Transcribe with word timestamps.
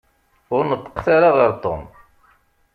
Ur 0.55 0.63
neṭṭqet 0.65 1.07
ara 1.15 1.29
ɣer 1.37 1.51
Tom. 1.63 1.83